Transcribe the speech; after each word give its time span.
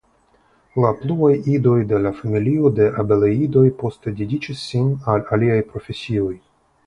La 0.83 0.89
pluaj 1.01 1.29
idoj 1.57 1.75
de 1.91 1.99
la 2.05 2.11
familio 2.21 2.71
de 2.79 2.87
Abeleidoj 3.03 3.65
poste 3.83 4.15
dediĉis 4.21 4.65
sin 4.71 4.89
al 5.13 5.27
aliaj 5.37 5.61
profesioj. 5.75 6.33